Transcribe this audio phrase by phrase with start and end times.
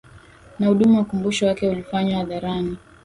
[0.59, 2.77] Na huduma ya ukumbusho wake uliofanywa hadharani